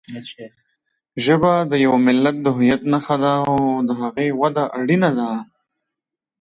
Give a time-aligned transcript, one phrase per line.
[1.23, 3.55] ژبه د یوه ملت د هویت نښه ده او
[3.87, 5.31] د هغې وده اړینه ده.